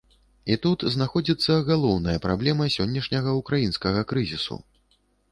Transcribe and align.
І 0.53 0.55
тут 0.63 0.83
знаходзіцца 0.93 1.57
галоўная 1.67 2.15
праблема 2.23 2.65
сённяшняга 2.77 3.35
ўкраінскага 3.41 4.01
крызісу. 4.13 4.57